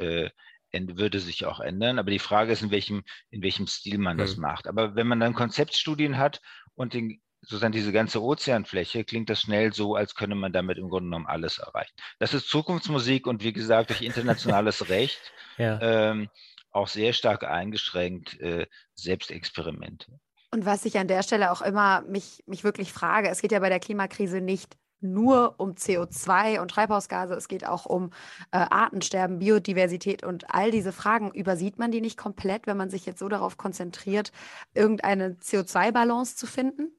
[0.75, 1.99] würde sich auch ändern.
[1.99, 4.21] Aber die Frage ist, in welchem, in welchem Stil man mhm.
[4.21, 4.67] das macht.
[4.67, 6.41] Aber wenn man dann Konzeptstudien hat
[6.73, 10.89] und den, sozusagen diese ganze Ozeanfläche, klingt das schnell so, als könne man damit im
[10.89, 11.93] Grunde genommen alles erreichen.
[12.17, 15.19] Das ist Zukunftsmusik und wie gesagt, durch internationales Recht
[15.57, 15.79] ja.
[15.81, 16.29] ähm,
[16.71, 20.19] auch sehr stark eingeschränkt äh, Selbstexperimente.
[20.53, 23.57] Und was ich an der Stelle auch immer mich, mich wirklich frage, es geht ja
[23.57, 28.11] bei der Klimakrise nicht nur um CO2 und Treibhausgase, es geht auch um
[28.51, 31.31] äh, Artensterben, Biodiversität und all diese Fragen.
[31.31, 34.31] Übersieht man die nicht komplett, wenn man sich jetzt so darauf konzentriert,
[34.75, 36.95] irgendeine CO2-Balance zu finden?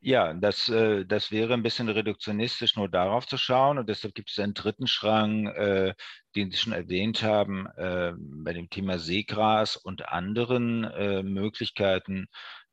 [0.00, 3.78] Ja, das, äh, das wäre ein bisschen reduktionistisch, nur darauf zu schauen.
[3.78, 5.94] Und deshalb gibt es einen dritten Strang, äh,
[6.36, 10.80] den Sie schon erwähnt haben, äh, bei dem Thema Seegras und anderen
[11.32, 12.26] Möglichkeiten,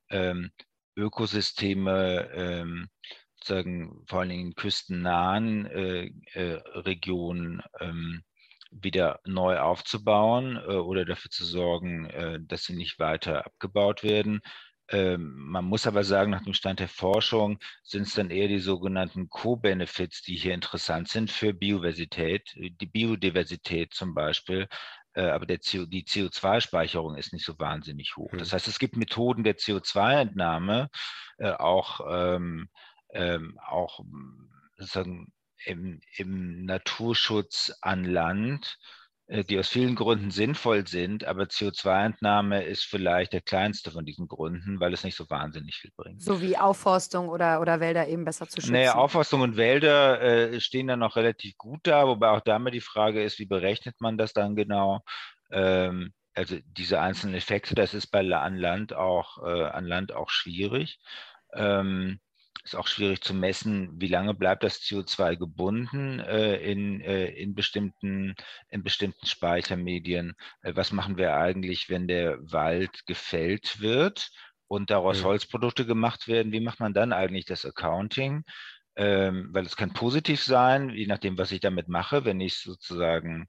[0.10, 0.52] ähm,
[0.96, 2.88] Ökosysteme, ähm,
[3.36, 8.24] sozusagen vor allen Dingen in küstennahen äh, äh, Regionen ähm,
[8.72, 14.41] wieder neu aufzubauen äh, oder dafür zu sorgen, äh, dass sie nicht weiter abgebaut werden.
[14.89, 18.60] Ähm, man muss aber sagen, nach dem Stand der Forschung sind es dann eher die
[18.60, 24.68] sogenannten Co-Benefits, die hier interessant sind für Biodiversität, die Biodiversität zum Beispiel,
[25.21, 28.32] aber der CO, die CO2-Speicherung ist nicht so wahnsinnig hoch.
[28.38, 28.56] Das mhm.
[28.56, 30.89] heißt, es gibt Methoden der CO2-Entnahme,
[31.38, 32.69] äh, auch, ähm,
[33.13, 34.01] ähm, auch
[34.78, 35.32] sozusagen
[35.65, 42.84] im, im Naturschutz an Land, äh, die aus vielen Gründen sinnvoll sind, aber CO2-Entnahme ist
[42.84, 46.22] vielleicht der kleinste von diesen Gründen, weil es nicht so wahnsinnig viel bringt.
[46.22, 48.74] So wie Aufforstung oder, oder Wälder eben besser zu schützen.
[48.74, 52.70] Naja, Aufforstung und Wälder äh, stehen dann noch relativ gut da, wobei auch da immer
[52.70, 55.02] die Frage ist, wie berechnet man das dann genau?
[55.52, 60.30] Ähm, also diese einzelnen Effekte, das ist bei an Land auch, äh, an Land auch
[60.30, 61.00] schwierig.
[61.54, 62.20] Ähm,
[62.65, 67.54] ist auch schwierig zu messen, wie lange bleibt das CO2 gebunden äh, in, äh, in,
[67.54, 68.36] bestimmten,
[68.69, 70.34] in bestimmten Speichermedien.
[70.63, 74.32] Äh, was machen wir eigentlich, wenn der Wald gefällt wird
[74.67, 75.25] und daraus mhm.
[75.25, 76.51] Holzprodukte gemacht werden?
[76.51, 78.43] Wie macht man dann eigentlich das Accounting?
[78.95, 83.47] Ähm, weil es kann positiv sein, je nachdem, was ich damit mache, wenn ich sozusagen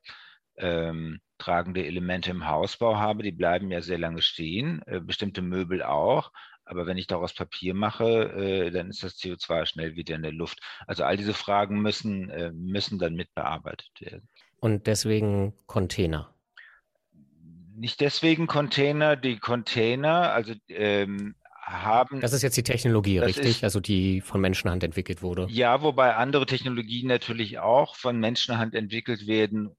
[0.59, 5.83] ähm, tragende Elemente im Hausbau habe, die bleiben ja sehr lange stehen, äh, bestimmte Möbel
[5.83, 6.33] auch.
[6.67, 10.33] Aber wenn ich daraus Papier mache, äh, dann ist das CO2 schnell wieder in der
[10.33, 10.61] Luft.
[10.87, 14.29] Also all diese Fragen müssen, äh, müssen dann mit bearbeitet werden.
[14.61, 16.35] Und deswegen Container.
[17.77, 22.21] Nicht deswegen Container, die Container, also ähm, haben.
[22.21, 23.47] Das ist jetzt die Technologie, richtig?
[23.47, 25.47] Ist, also die von Menschenhand entwickelt wurde.
[25.51, 29.77] Ja, wobei andere Technologien natürlich auch von Menschenhand entwickelt werden,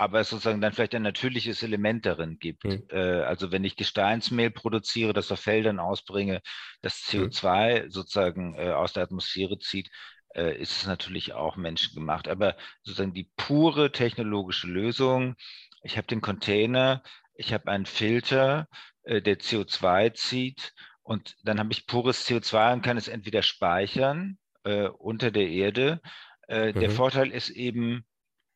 [0.00, 2.64] aber es sozusagen dann vielleicht ein natürliches Element darin gibt.
[2.64, 2.86] Mhm.
[2.90, 6.40] Also wenn ich Gesteinsmehl produziere, das auf Feldern ausbringe,
[6.80, 7.90] das CO2 mhm.
[7.90, 9.90] sozusagen äh, aus der Atmosphäre zieht,
[10.34, 12.28] äh, ist es natürlich auch menschengemacht.
[12.28, 15.34] Aber sozusagen die pure technologische Lösung,
[15.82, 17.02] ich habe den Container,
[17.34, 18.68] ich habe einen Filter,
[19.06, 24.88] der CO2 zieht und dann habe ich pures CO2 und kann es entweder speichern äh,
[24.88, 26.00] unter der Erde.
[26.48, 26.80] Äh, mhm.
[26.80, 28.04] Der Vorteil ist eben,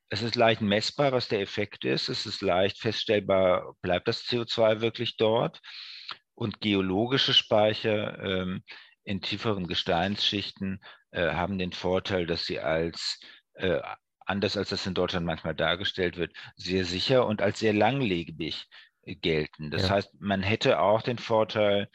[0.09, 2.09] es ist leicht messbar, was der Effekt ist.
[2.09, 5.61] Es ist leicht feststellbar, bleibt das CO2 wirklich dort.
[6.35, 8.63] Und geologische Speicher ähm,
[9.05, 13.21] in tieferen Gesteinsschichten äh, haben den Vorteil, dass sie als
[13.55, 13.81] äh,
[14.27, 18.67] anders als das in Deutschland manchmal dargestellt wird, sehr sicher und als sehr langlebig
[19.03, 19.71] äh, gelten.
[19.71, 19.91] Das ja.
[19.91, 21.89] heißt, man hätte auch den Vorteil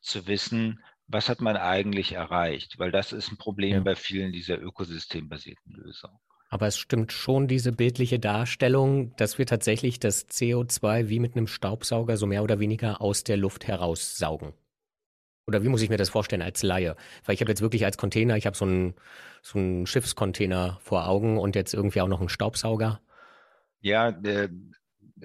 [0.00, 3.80] zu wissen, was hat man eigentlich erreicht, weil das ist ein Problem ja.
[3.80, 6.18] bei vielen dieser ökosystembasierten Lösungen.
[6.48, 11.46] Aber es stimmt schon diese bildliche Darstellung, dass wir tatsächlich das CO2 wie mit einem
[11.46, 14.52] Staubsauger so mehr oder weniger aus der Luft heraussaugen.
[15.46, 16.96] Oder wie muss ich mir das vorstellen als Laie?
[17.24, 18.94] Weil ich habe jetzt wirklich als Container, ich habe so einen,
[19.42, 23.00] so einen Schiffscontainer vor Augen und jetzt irgendwie auch noch einen Staubsauger.
[23.80, 24.48] Ja, äh,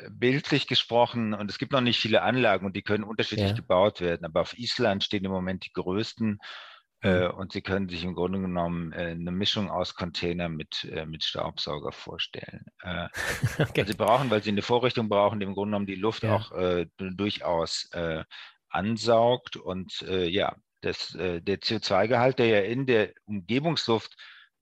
[0.09, 3.55] bildlich gesprochen, und es gibt noch nicht viele Anlagen und die können unterschiedlich ja.
[3.55, 6.39] gebaut werden, aber auf Island stehen im Moment die größten.
[7.29, 11.23] Und Sie können sich im Grunde genommen äh, eine Mischung aus Container mit, äh, mit
[11.23, 12.65] Staubsauger vorstellen.
[12.83, 13.07] Äh,
[13.59, 13.85] okay.
[13.85, 16.35] Sie brauchen, weil Sie eine Vorrichtung brauchen, die im Grunde genommen die Luft ja.
[16.35, 18.23] auch äh, durchaus äh,
[18.69, 24.15] ansaugt und äh, ja, das, äh, der CO2-Gehalt, der ja in der Umgebungsluft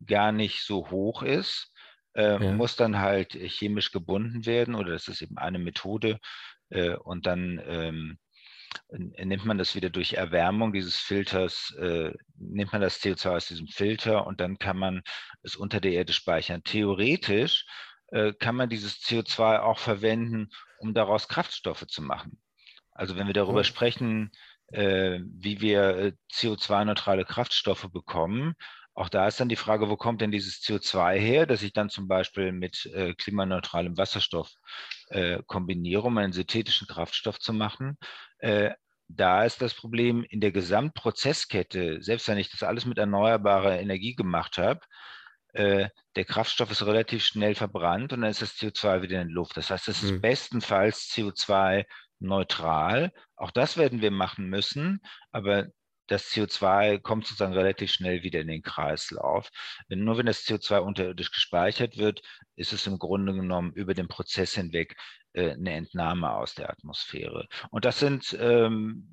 [0.06, 1.74] gar nicht so hoch ist,
[2.14, 2.52] äh, ja.
[2.54, 6.20] muss dann halt chemisch gebunden werden oder das ist eben eine Methode
[6.70, 8.18] äh, und dann ähm,
[8.90, 13.68] nimmt man das wieder durch Erwärmung dieses Filters, äh, nimmt man das CO2 aus diesem
[13.68, 15.02] Filter und dann kann man
[15.44, 16.64] es unter der Erde speichern.
[16.64, 17.66] Theoretisch
[18.08, 22.42] äh, kann man dieses CO2 auch verwenden, um daraus Kraftstoffe zu machen.
[22.92, 23.64] Also wenn wir darüber oh.
[23.64, 24.32] sprechen,
[24.68, 28.56] äh, wie wir äh, CO2-neutrale Kraftstoffe bekommen,
[28.94, 31.90] auch da ist dann die Frage, wo kommt denn dieses CO2 her, das ich dann
[31.90, 34.52] zum Beispiel mit äh, klimaneutralem Wasserstoff
[35.10, 37.98] äh, kombiniere, um einen synthetischen Kraftstoff zu machen.
[38.40, 38.72] Äh,
[39.08, 44.16] da ist das Problem in der Gesamtprozesskette, selbst wenn ich das alles mit erneuerbarer Energie
[44.16, 44.82] gemacht habe,
[45.54, 49.36] äh, der Kraftstoff ist relativ schnell verbrannt und dann ist das CO2 wieder in der
[49.36, 49.58] Luft.
[49.58, 50.22] Das heißt, es ist mhm.
[50.22, 51.86] bestenfalls CO2
[52.20, 53.12] neutral.
[53.36, 55.68] Auch das werden wir machen müssen, aber
[56.10, 59.50] das CO2 kommt sozusagen relativ schnell wieder in den Kreislauf.
[59.88, 62.22] Nur wenn das CO2 unterirdisch gespeichert wird,
[62.56, 64.96] ist es im Grunde genommen über den Prozess hinweg
[65.34, 67.48] äh, eine Entnahme aus der Atmosphäre.
[67.70, 69.12] Und das sind ähm,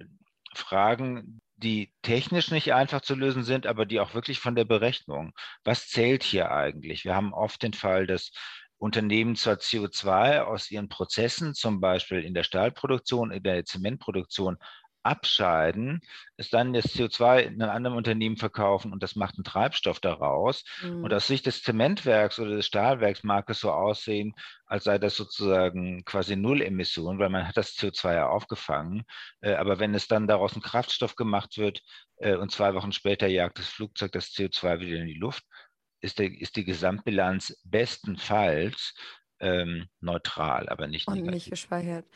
[0.54, 5.32] Fragen, die technisch nicht einfach zu lösen sind, aber die auch wirklich von der Berechnung.
[5.64, 7.04] Was zählt hier eigentlich?
[7.04, 8.30] Wir haben oft den Fall, dass
[8.78, 14.58] Unternehmen zwar CO2 aus ihren Prozessen, zum Beispiel in der Stahlproduktion, in der Zementproduktion,
[15.06, 16.00] abscheiden,
[16.36, 20.64] es dann das CO2 in einem anderen Unternehmen verkaufen und das macht einen Treibstoff daraus.
[20.82, 21.04] Mhm.
[21.04, 24.34] Und aus Sicht des Zementwerks oder des Stahlwerks mag es so aussehen,
[24.66, 29.04] als sei das sozusagen quasi Null-Emission, weil man hat das CO2 ja aufgefangen.
[29.40, 31.82] Äh, aber wenn es dann daraus ein Kraftstoff gemacht wird
[32.16, 35.44] äh, und zwei Wochen später jagt das Flugzeug das CO2 wieder in die Luft,
[36.00, 38.94] ist, der, ist die Gesamtbilanz bestenfalls
[39.40, 42.06] ähm, neutral, aber nicht Und nicht gespeichert.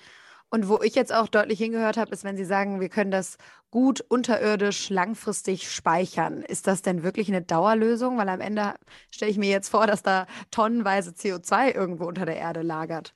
[0.52, 3.38] Und wo ich jetzt auch deutlich hingehört habe, ist, wenn Sie sagen, wir können das
[3.70, 6.42] gut unterirdisch langfristig speichern.
[6.42, 8.18] Ist das denn wirklich eine Dauerlösung?
[8.18, 8.74] Weil am Ende
[9.12, 13.14] stelle ich mir jetzt vor, dass da tonnenweise CO2 irgendwo unter der Erde lagert.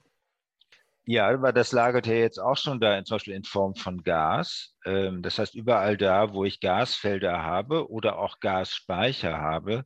[1.06, 4.74] Ja, aber das lagert ja jetzt auch schon da, zum Beispiel in Form von Gas.
[4.86, 9.84] Ähm, das heißt, überall da, wo ich Gasfelder habe oder auch Gasspeicher habe,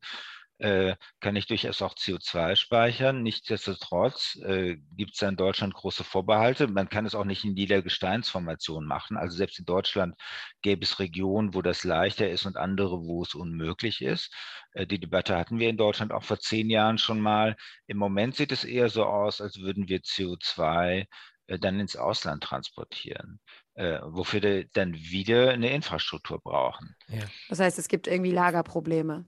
[0.59, 3.23] äh, kann ich durchaus auch CO2 speichern.
[3.23, 6.67] Nichtsdestotrotz äh, gibt es in Deutschland große Vorbehalte.
[6.67, 9.17] Man kann es auch nicht in jeder Gesteinsformation machen.
[9.17, 10.17] Also selbst in Deutschland
[10.63, 14.35] gäbe es Regionen, wo das leichter ist und andere, wo es unmöglich ist.
[14.73, 17.57] Äh, die Debatte hatten wir in Deutschland auch vor zehn Jahren schon mal.
[17.87, 21.07] Im Moment sieht es eher so aus, als würden wir CO2
[21.47, 23.41] äh, dann ins Ausland transportieren,
[23.75, 26.97] äh, wofür wir dann wieder eine Infrastruktur brauchen.
[27.09, 27.25] Ja.
[27.49, 29.25] Das heißt, es gibt irgendwie Lagerprobleme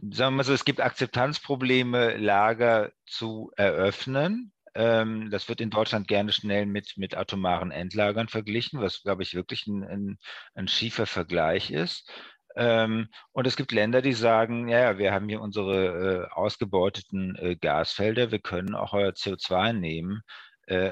[0.00, 4.52] sagen wir mal so, es gibt Akzeptanzprobleme, Lager zu eröffnen.
[4.74, 9.34] Ähm, das wird in Deutschland gerne schnell mit, mit atomaren Endlagern verglichen, was, glaube ich,
[9.34, 10.18] wirklich ein, ein,
[10.54, 12.10] ein schiefer Vergleich ist.
[12.56, 17.56] Ähm, und es gibt Länder, die sagen, ja, wir haben hier unsere äh, ausgebeuteten äh,
[17.56, 20.22] Gasfelder, wir können auch euer CO2 nehmen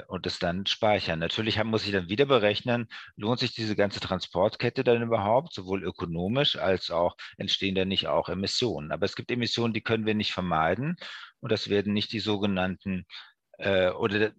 [0.07, 1.19] und es dann speichern.
[1.19, 6.57] Natürlich muss ich dann wieder berechnen, lohnt sich diese ganze Transportkette dann überhaupt, sowohl ökonomisch
[6.57, 8.91] als auch entstehen da nicht auch Emissionen.
[8.91, 10.97] Aber es gibt Emissionen, die können wir nicht vermeiden
[11.39, 13.05] und das werden nicht die sogenannten
[13.57, 14.31] äh, oder äh,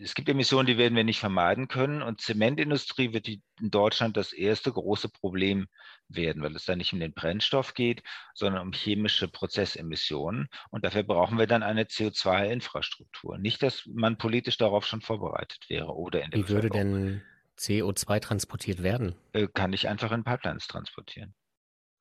[0.00, 2.02] es gibt Emissionen, die werden wir nicht vermeiden können.
[2.02, 5.66] Und Zementindustrie wird die, in Deutschland das erste große Problem
[6.08, 8.02] werden, weil es da nicht um den Brennstoff geht,
[8.34, 10.48] sondern um chemische Prozessemissionen.
[10.70, 13.38] Und dafür brauchen wir dann eine CO2-Infrastruktur.
[13.38, 17.22] Nicht, dass man politisch darauf schon vorbereitet wäre oder in der Wie würde denn
[17.58, 19.14] CO2 transportiert werden?
[19.32, 21.34] Äh, kann ich einfach in Pipelines transportieren.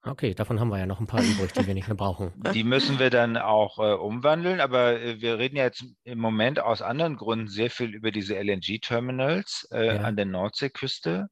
[0.08, 2.32] Okay, davon haben wir ja noch ein paar übrig, die wir nicht mehr brauchen.
[2.54, 6.60] Die müssen wir dann auch äh, umwandeln, aber äh, wir reden ja jetzt im Moment
[6.60, 10.02] aus anderen Gründen sehr viel über diese LNG-Terminals äh, ja.
[10.02, 11.28] an der Nordseeküste.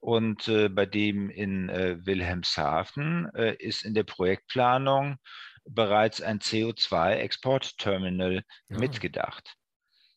[0.00, 5.16] Und äh, bei dem in äh, Wilhelmshaven äh, ist in der Projektplanung
[5.64, 8.78] bereits ein CO2-Exportterminal Ja.
[8.78, 9.56] mitgedacht.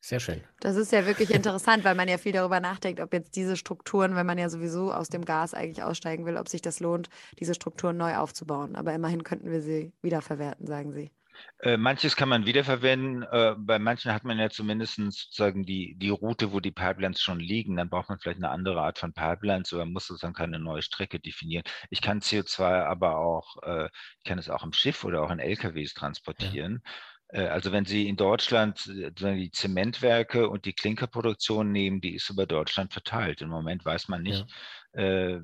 [0.05, 0.43] Sehr schön.
[0.59, 4.17] Das ist ja wirklich interessant, weil man ja viel darüber nachdenkt, ob jetzt diese Strukturen,
[4.17, 7.07] wenn man ja sowieso aus dem Gas eigentlich aussteigen will, ob sich das lohnt,
[7.39, 8.75] diese Strukturen neu aufzubauen.
[8.75, 11.09] Aber immerhin könnten wir sie wiederverwerten, sagen Sie.
[11.61, 13.23] Äh, manches kann man wiederverwenden.
[13.23, 17.39] Äh, bei manchen hat man ja zumindest sozusagen die, die Route, wo die Pipelines schon
[17.39, 17.77] liegen.
[17.77, 21.21] Dann braucht man vielleicht eine andere Art von Pipelines oder muss sozusagen keine neue Strecke
[21.21, 21.63] definieren.
[21.89, 25.39] Ich kann CO2 aber auch, äh, ich kann es auch im Schiff oder auch in
[25.39, 26.81] LKWs transportieren.
[26.83, 26.89] Äh,
[27.39, 32.45] Also wenn Sie in Deutschland äh, die Zementwerke und die Klinkerproduktion nehmen, die ist über
[32.45, 33.41] Deutschland verteilt.
[33.41, 34.45] Im Moment weiß man nicht,
[34.93, 35.39] äh,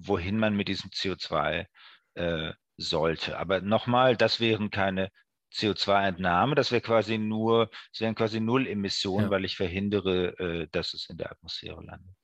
[0.00, 1.66] wohin man mit diesem CO2
[2.14, 3.38] äh, sollte.
[3.38, 5.10] Aber nochmal, das wären keine
[5.52, 9.30] CO2-Entnahme, das wäre quasi nur, es wären quasi Null-Emissionen, Ja.
[9.30, 12.14] weil ich verhindere, äh, dass es in der Atmosphäre landet.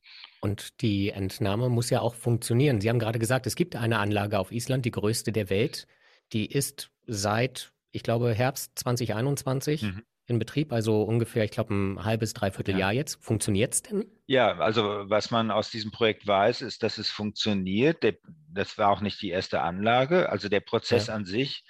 [0.40, 2.80] Und die Entnahme muss ja auch funktionieren.
[2.80, 5.86] Sie haben gerade gesagt, es gibt eine Anlage auf Island, die größte der Welt.
[6.32, 10.02] Die ist seit, ich glaube, Herbst 2021 Mhm.
[10.26, 12.78] in Betrieb, also ungefähr, ich glaube, ein halbes, dreiviertel Ja.
[12.78, 13.22] Jahr jetzt.
[13.24, 14.06] Funktioniert es denn?
[14.26, 18.02] Ja, also was man aus diesem Projekt weiß, ist, dass es funktioniert.
[18.04, 18.14] Der,
[18.48, 20.28] das war auch nicht die erste Anlage.
[20.28, 21.14] Also der Prozess Ja.
[21.14, 21.64] an sich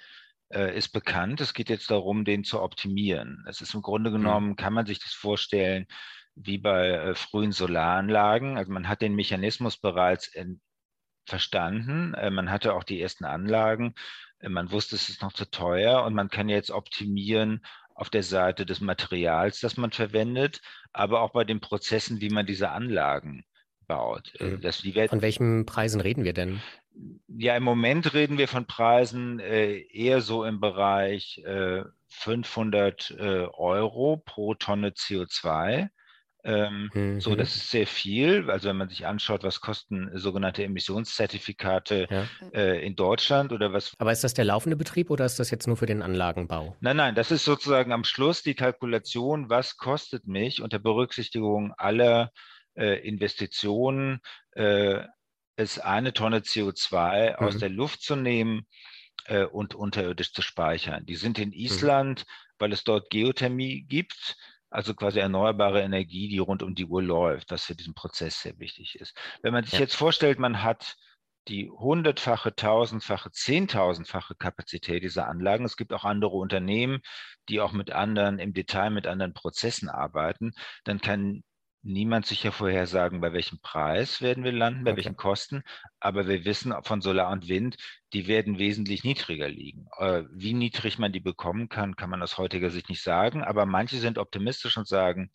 [0.53, 1.39] äh, ist bekannt.
[1.41, 3.43] Es geht jetzt darum, den zu optimieren.
[3.47, 5.85] Es ist im Grunde genommen, kann man sich das vorstellen,
[6.35, 8.57] wie bei äh, frühen Solaranlagen.
[8.57, 10.61] Also man hat den Mechanismus bereits in,
[11.25, 12.13] verstanden.
[12.15, 13.93] Äh, man hatte auch die ersten Anlagen.
[14.47, 18.65] Man wusste, es ist noch zu teuer und man kann jetzt optimieren auf der Seite
[18.65, 23.45] des Materials, das man verwendet, aber auch bei den Prozessen, wie man diese Anlagen
[23.87, 24.33] baut.
[24.39, 24.61] Äh, Mhm.
[24.61, 26.61] Das, die werden, Von welchen Preisen reden wir denn?
[27.27, 33.23] ja, im Moment reden wir von Preisen äh, eher so im Bereich äh, 500 äh,
[33.53, 35.89] Euro pro Tonne CO2.
[36.43, 37.37] Ähm, so, Mhm.
[37.37, 38.49] das ist sehr viel.
[38.49, 42.27] Also wenn man sich anschaut, was kosten sogenannte Emissionszertifikate Ja.
[42.53, 45.67] äh, in Deutschland oder was Aber ist das der laufende Betrieb oder ist das jetzt
[45.67, 46.75] nur für den Anlagenbau?
[46.81, 52.31] Nein, nein, das ist sozusagen am Schluss die Kalkulation, was kostet mich unter Berücksichtigung aller
[52.75, 55.03] äh, Investitionen, äh,
[55.57, 57.59] es eine Tonne CO2 aus Mhm.
[57.59, 58.65] der Luft zu nehmen
[59.25, 61.05] äh, und unterirdisch zu speichern.
[61.05, 62.25] Die sind in Island,
[62.59, 64.37] weil es dort Geothermie gibt,
[64.71, 68.57] also quasi erneuerbare Energie, die rund um die Uhr läuft, was für diesen Prozess sehr
[68.59, 69.15] wichtig ist.
[69.43, 69.79] Wenn man sich Ja.
[69.79, 70.97] jetzt vorstellt, man hat
[71.47, 75.65] die hundertfache, tausendfache, zehntausendfache Kapazität dieser Anlagen.
[75.65, 77.01] Es gibt auch andere Unternehmen,
[77.49, 80.53] die auch mit anderen, im Detail mit anderen Prozessen arbeiten.
[80.83, 81.43] Dann kann
[81.83, 84.95] niemand sicher vorhersagen, bei welchem Preis werden wir landen, bei Okay.
[84.95, 85.63] welchen Kosten.
[85.99, 87.77] Aber wir wissen von Solar und Wind,
[88.13, 89.87] die werden wesentlich niedriger liegen.
[89.97, 93.43] Äh, Wie niedrig man die bekommen kann, kann man aus heutiger Sicht nicht sagen.
[93.43, 95.31] Aber manche sind optimistisch und sagen,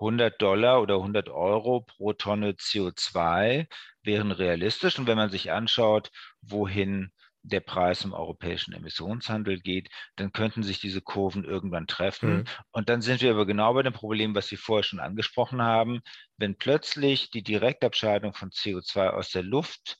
[0.00, 3.66] 100 Dollar oder 100 Euro pro Tonne CO2
[4.02, 4.98] wären realistisch.
[4.98, 7.12] Und wenn man sich anschaut, wohin
[7.48, 12.38] der Preis im europäischen Emissionshandel geht, dann könnten sich diese Kurven irgendwann treffen.
[12.38, 12.44] Mhm.
[12.70, 16.00] Und dann sind wir aber genau bei dem Problem, was Sie vorher schon angesprochen haben.
[16.36, 19.98] Wenn plötzlich die Direktabscheidung von CO2 aus der Luft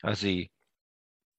[0.00, 0.50] quasi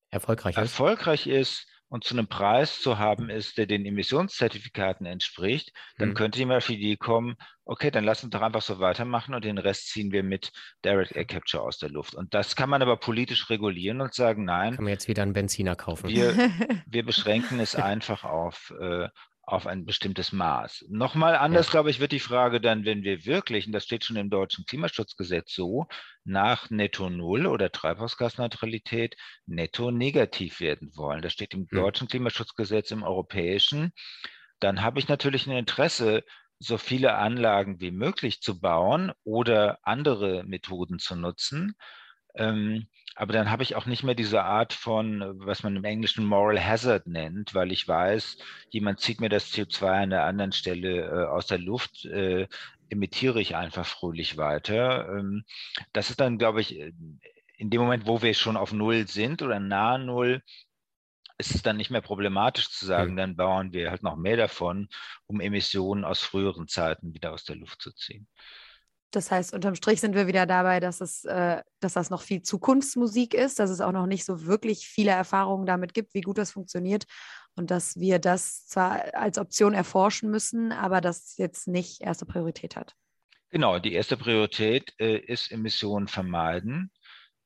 [0.10, 0.62] Erfolgreich ist?
[0.62, 6.14] erfolgreich ist und zu einem Preis zu haben ist, der den Emissionszertifikaten entspricht, dann Mhm.
[6.14, 9.46] könnte jemand auf die Idee kommen, okay, dann lass uns doch einfach so weitermachen und
[9.46, 10.52] den Rest ziehen wir mit
[10.86, 12.16] Direct Air Capture aus der Luft.
[12.16, 15.34] Und das kann man aber politisch regulieren und sagen, nein, Kann man jetzt wieder einen
[15.34, 16.10] Benziner kaufen?
[16.10, 16.40] wir,
[16.86, 19.10] wir beschränken es einfach auf, äh,
[19.48, 20.86] auf ein bestimmtes Maß.
[20.90, 21.72] Nochmal anders, Ja.
[21.72, 24.66] glaube ich, wird die Frage dann, wenn wir wirklich, und das steht schon im deutschen
[24.66, 25.88] Klimaschutzgesetz so,
[26.26, 31.22] nach Netto Null oder Treibhausgasneutralität netto negativ werden wollen.
[31.22, 33.94] Das steht im deutschen Klimaschutzgesetz, im europäischen.
[34.60, 36.24] Dann habe ich natürlich ein Interesse,
[36.60, 41.76] so viele Anlagen wie möglich zu bauen oder andere Methoden zu nutzen.
[42.38, 46.26] Ähm, aber dann habe ich auch nicht mehr diese Art von, was man im Englischen
[46.26, 48.38] Moral Hazard nennt, weil ich weiß,
[48.70, 52.48] jemand zieht mir das CO2 an der anderen Stelle äh, aus der Luft, äh,
[52.90, 55.10] emittiere ich einfach fröhlich weiter.
[55.10, 55.46] Ähm,
[55.94, 56.94] das ist dann, glaube ich, äh,
[57.58, 60.44] in dem Moment, wo wir schon auf Null sind oder nahe Null,
[61.40, 63.18] ist es dann nicht mehr problematisch zu sagen, Hm.
[63.18, 64.90] dann bauen wir halt noch mehr davon,
[65.28, 68.28] um Emissionen aus früheren Zeiten wieder aus der Luft zu ziehen.
[69.12, 72.42] Das heißt, unterm Strich sind wir wieder dabei, dass, es, äh, dass das noch viel
[72.42, 76.38] Zukunftsmusik ist, dass es auch noch nicht so wirklich viele Erfahrungen damit gibt, wie gut
[76.38, 77.06] das funktioniert
[77.56, 82.76] und dass wir das zwar als Option erforschen müssen, aber das jetzt nicht erste Priorität
[82.76, 82.96] hat.
[83.50, 86.92] Genau, die erste Priorität äh, ist Emissionen vermeiden.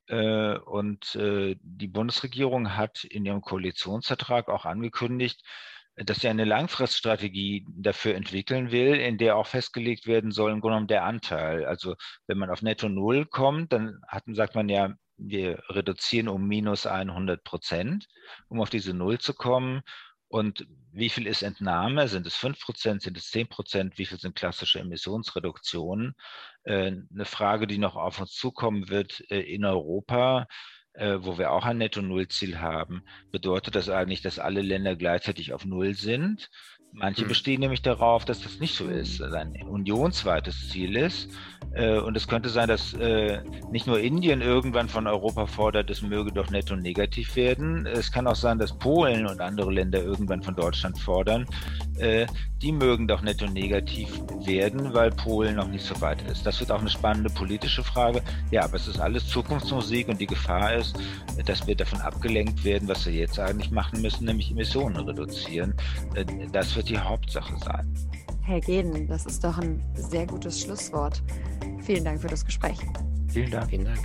[0.07, 5.41] Äh, und äh, die Bundesregierung hat in ihrem Koalitionsvertrag auch angekündigt,
[6.05, 10.75] dass sie eine Langfriststrategie dafür entwickeln will, in der auch festgelegt werden soll, im Grunde
[10.75, 11.65] genommen der Anteil.
[11.65, 11.95] Also
[12.27, 16.85] wenn man auf Netto Null kommt, dann hat, sagt man ja, wir reduzieren um minus
[16.85, 18.07] 100 Prozent,
[18.47, 19.81] um auf diese Null zu kommen.
[20.27, 22.07] Und wie viel ist Entnahme?
[22.07, 23.01] Sind es 5 Prozent?
[23.01, 23.97] Sind es 10 Prozent?
[23.97, 26.15] Wie viel sind klassische Emissionsreduktionen?
[26.63, 30.47] Äh, eine Frage, die noch auf uns zukommen wird äh, in Europa
[30.93, 35.65] äh, wo wir auch ein Netto-Null-Ziel haben, bedeutet das eigentlich, dass alle Länder gleichzeitig auf
[35.65, 36.49] Null sind.
[36.93, 37.29] Manche hm.
[37.29, 41.29] bestehen nämlich darauf, dass das nicht so ist, dass ein unionsweites Ziel ist.
[41.73, 46.01] Äh, und es könnte sein, dass äh, nicht nur Indien irgendwann von Europa fordert, es
[46.01, 47.85] möge doch netto negativ werden.
[47.85, 51.45] Es kann auch sein, dass Polen und andere Länder irgendwann von Deutschland fordern,
[51.97, 52.25] äh,
[52.61, 54.09] die mögen doch netto negativ
[54.45, 56.45] werden, weil Polen noch nicht so weit ist.
[56.45, 58.21] Das wird auch eine spannende politische Frage.
[58.51, 60.95] Ja, aber es ist alles Zukunftsmusik und die Gefahr ist,
[61.45, 65.73] dass wir davon abgelenkt werden, was wir jetzt eigentlich machen müssen, nämlich Emissionen reduzieren.
[66.51, 67.87] Das wird die Hauptsache sein.
[68.41, 71.21] Herr Geden, das ist doch ein sehr gutes Schlusswort.
[71.83, 72.79] Vielen Dank für das Gespräch.
[73.27, 73.69] Vielen Dank.
[73.69, 73.99] Vielen Dank.